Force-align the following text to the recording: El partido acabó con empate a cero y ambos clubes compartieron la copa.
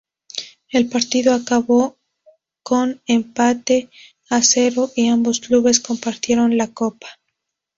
El 0.71 0.89
partido 0.89 1.31
acabó 1.31 1.99
con 2.63 3.03
empate 3.05 3.91
a 4.31 4.41
cero 4.41 4.89
y 4.95 5.09
ambos 5.09 5.39
clubes 5.41 5.79
compartieron 5.79 6.57
la 6.57 6.73
copa. 6.73 7.05